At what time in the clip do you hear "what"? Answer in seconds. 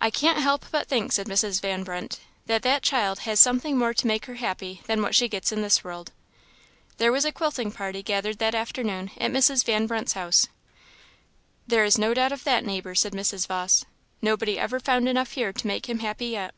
4.98-5.14